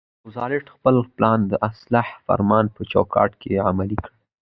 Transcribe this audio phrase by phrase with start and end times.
[0.25, 4.11] روزولټ خپل پلان د اصلاح فرمان په چوکاټ کې عملي کړ.